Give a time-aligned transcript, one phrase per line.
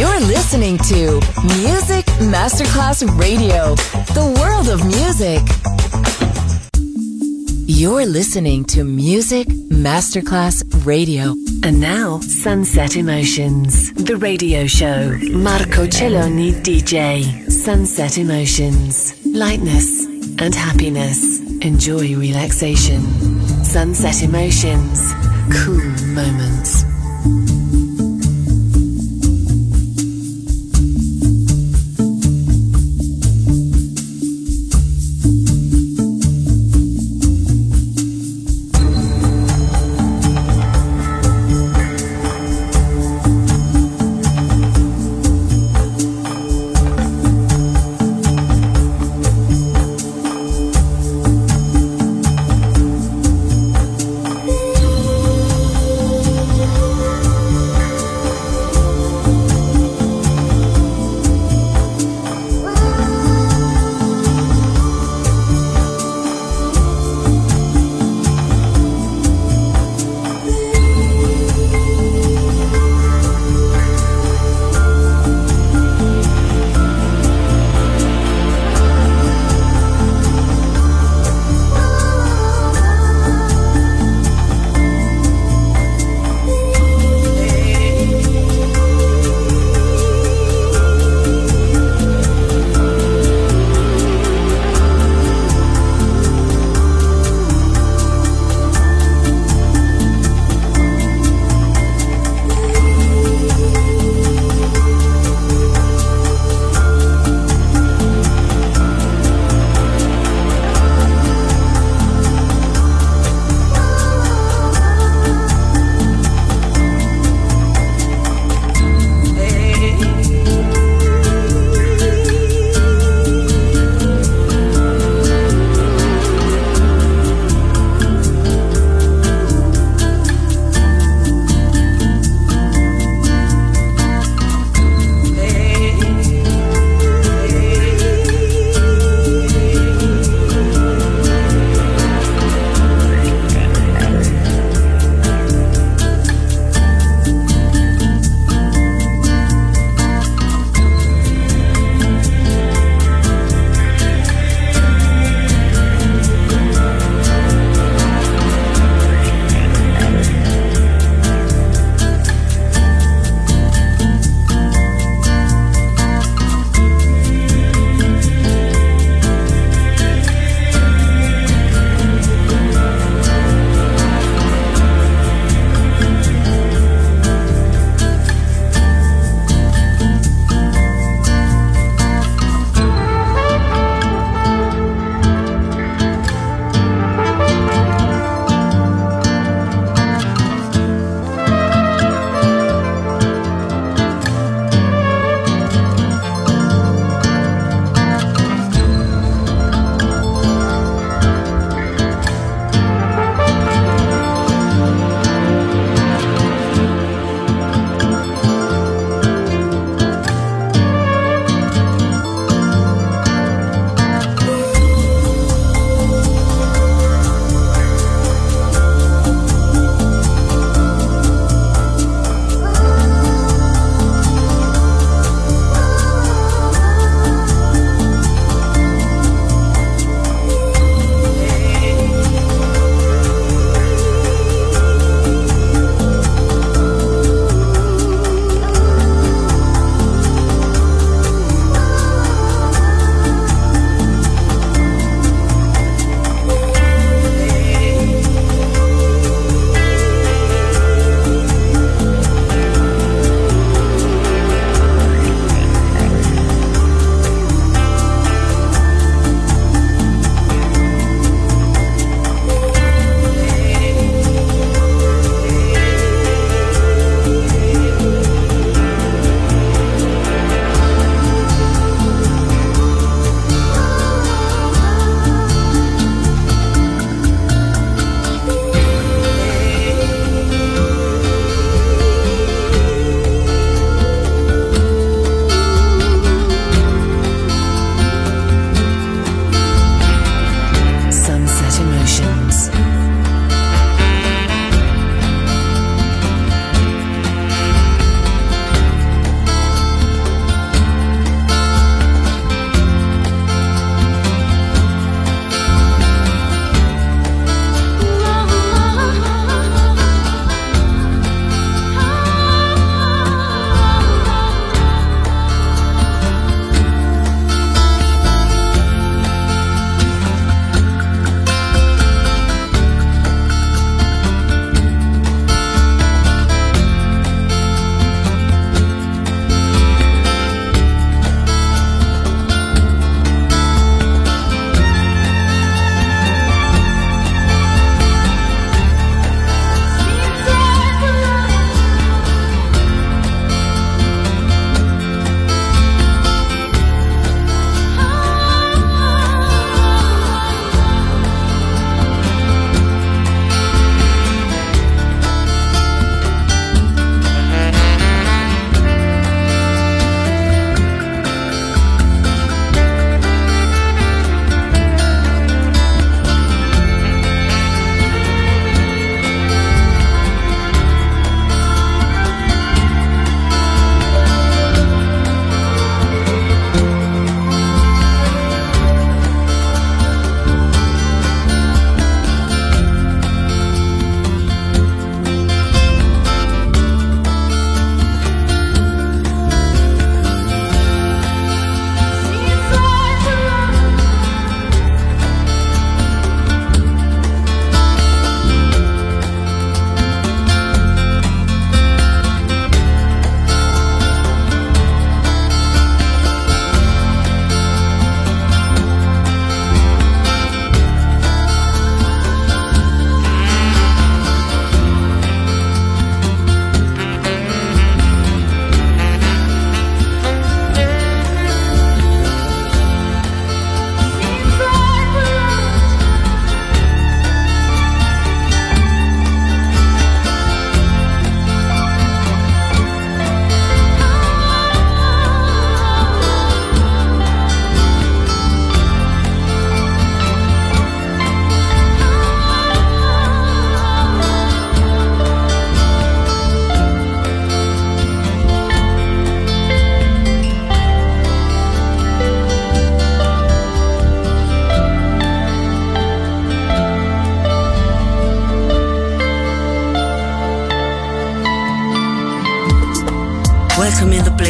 [0.00, 1.20] You're listening to
[1.58, 3.74] Music Masterclass Radio,
[4.14, 5.42] the world of music.
[7.66, 11.34] You're listening to Music Masterclass Radio.
[11.62, 15.18] And now, Sunset Emotions, the radio show.
[15.32, 17.50] Marco Celloni DJ.
[17.50, 19.22] Sunset Emotions.
[19.26, 20.06] Lightness
[20.40, 21.40] and happiness.
[21.60, 23.02] Enjoy relaxation.
[23.62, 25.12] Sunset Emotions.
[25.52, 26.89] Cool moments.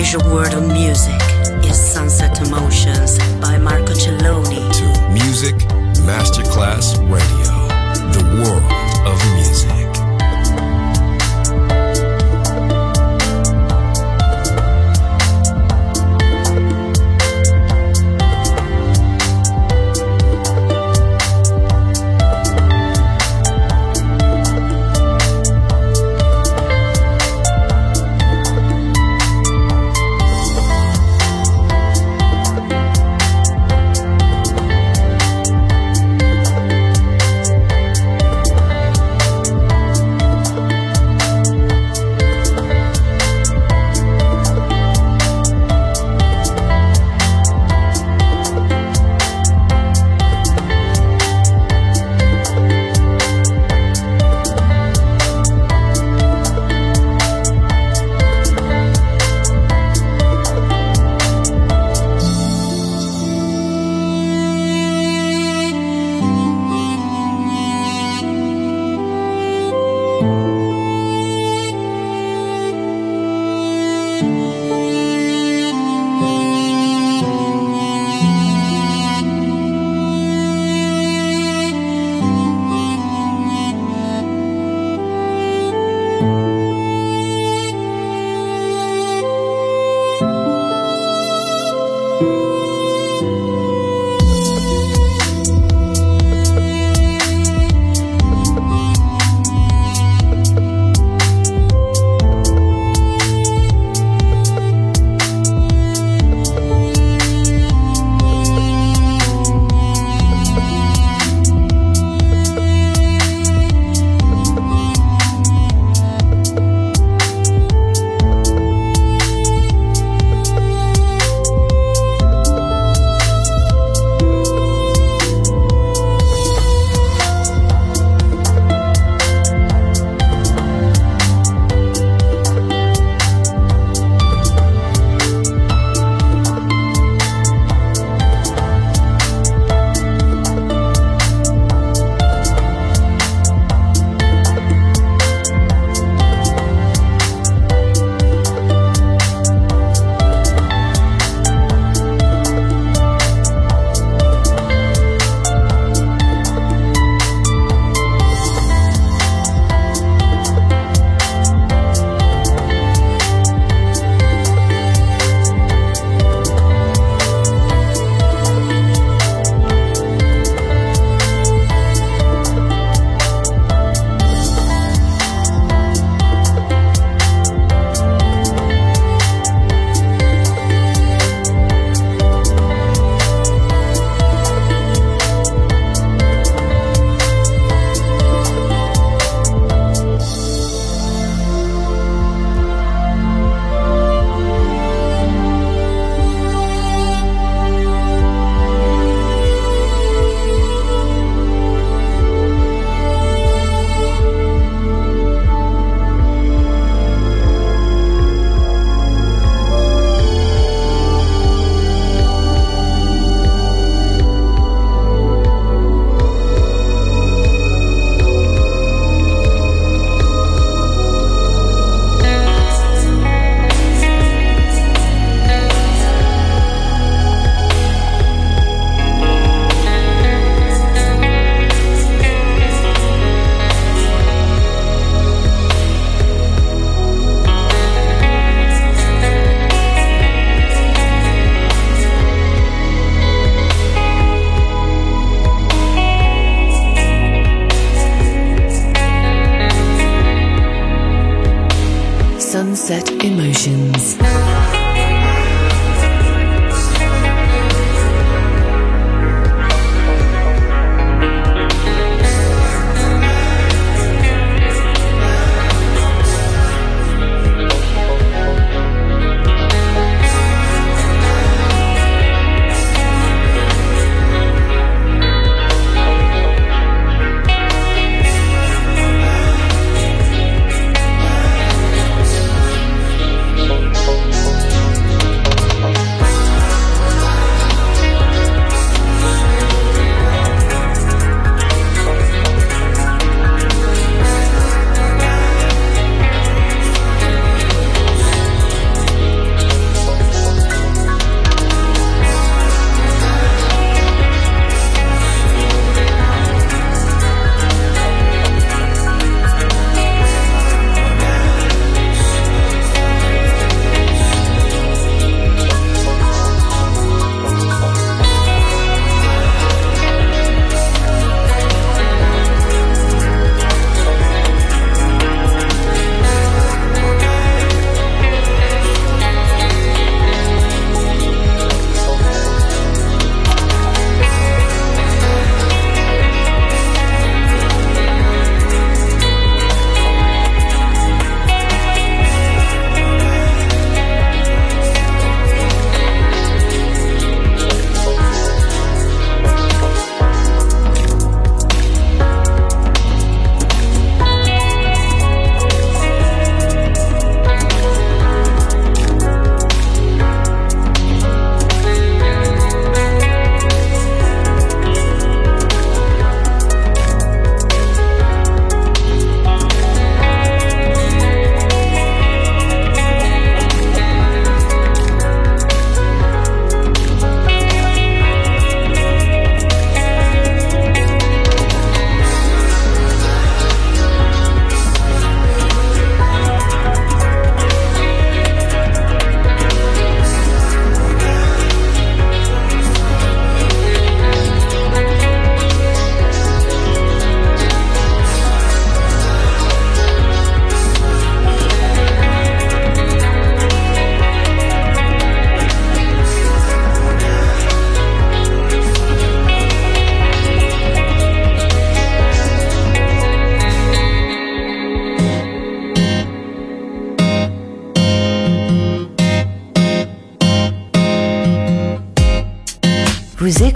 [0.00, 1.20] Pleasure world of music
[1.62, 4.72] is Sunset Emotions by Marco Celloni.
[4.78, 5.54] To Music
[6.06, 7.68] Masterclass Radio,
[8.10, 9.79] the world of music.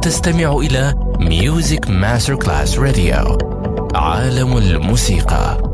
[0.00, 3.38] تستمع إلى ميوزك ماستر كلاس راديو
[3.94, 5.67] عالم الموسيقى.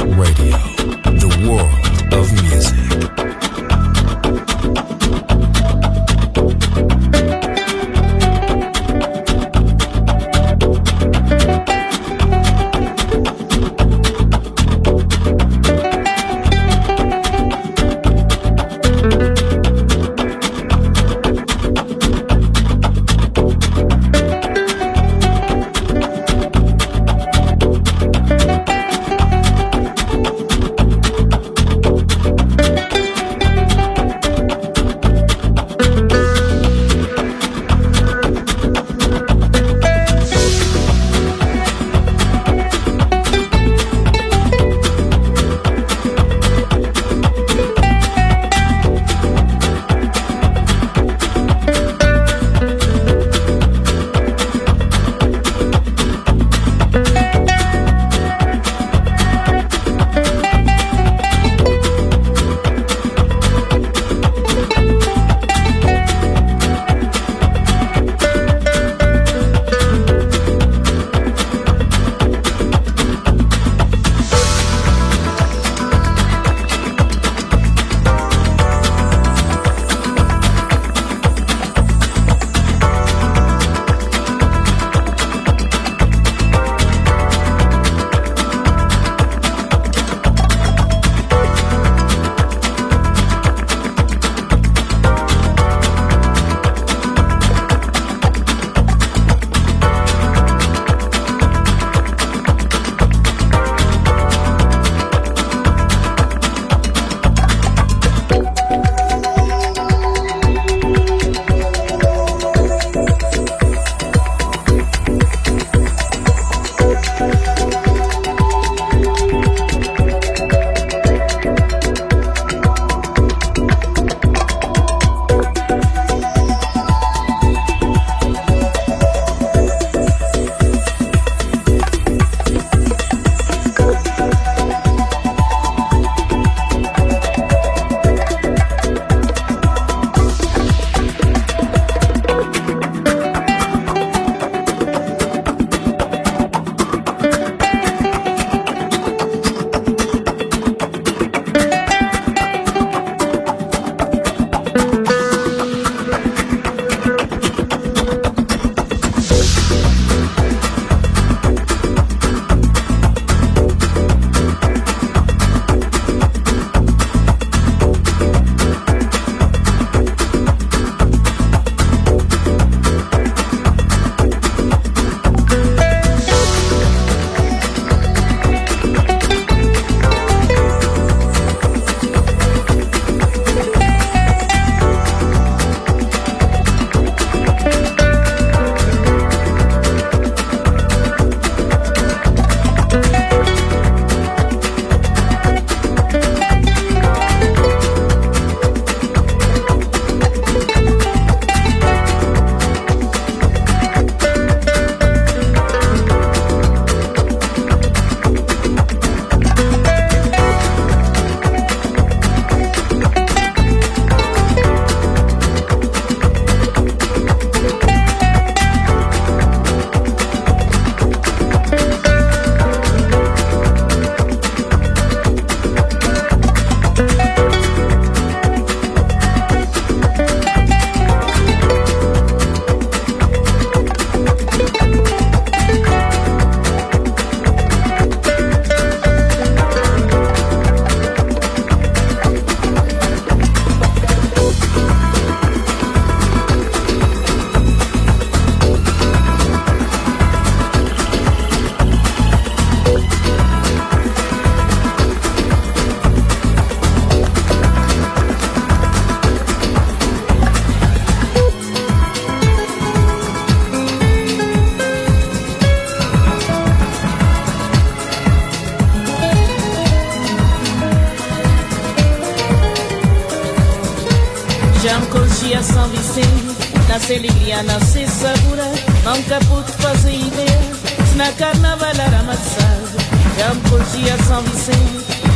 [0.00, 0.83] Radio.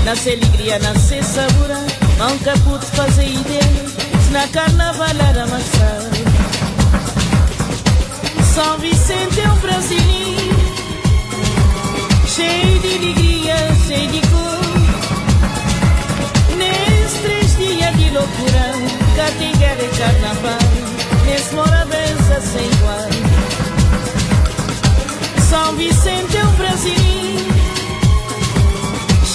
[0.08, 1.80] Nasce alegria, nasce sabura,
[2.16, 3.84] nunca pude fazer ideia,
[4.24, 6.16] se na carnaval era amassado.
[8.54, 10.56] São Vicente é um brasileiro,
[12.26, 13.56] cheio de alegria,
[13.86, 14.60] cheio de cor.
[16.56, 18.72] Nesses três dias de loucura,
[19.14, 19.52] cá e
[19.98, 20.58] carnaval,
[21.26, 23.10] nesse mora benção sem igual.
[25.50, 27.57] São Vicente é um brasileiro,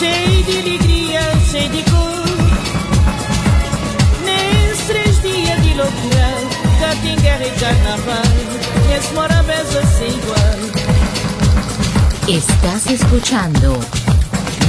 [0.04, 2.26] cheio de alegria, cheio de cor.
[4.26, 6.28] Nesses três dias de loucura,
[6.80, 8.24] cá tem guerra e carnaval,
[8.89, 9.43] nesse mora
[9.97, 10.60] sem igual.
[12.28, 13.80] Estás escuchando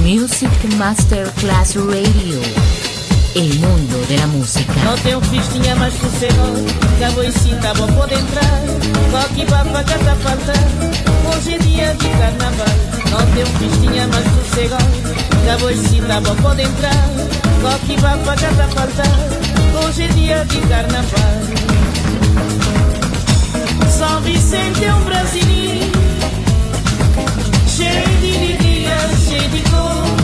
[0.02, 2.40] Music Masterclass Radio,
[3.34, 4.72] el mundo de la música.
[4.84, 6.64] Não um festinha mais sossegado
[7.00, 8.60] Cabo e cinta vou poder entrar
[9.10, 10.56] Coque tá faltar
[11.26, 12.66] Hoje é dia de carnaval
[13.10, 15.03] Não um festinha mais sossegado
[15.44, 17.06] Cabo e cinta vou poder entrar.
[17.60, 19.84] Coque cá tá faltar.
[19.84, 21.40] Hoje é dia de carnaval.
[23.90, 25.92] São Vicente é um brasileiro.
[27.68, 28.96] Cheio de alegria,
[29.28, 30.23] cheio de cor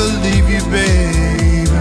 [0.00, 1.74] believe you, babe.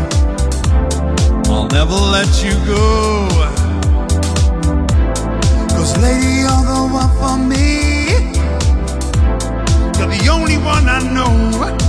[1.48, 3.30] I'll never let you go.
[5.76, 7.66] Cause, lady, you're the one for me.
[9.98, 11.89] You're the only one I know.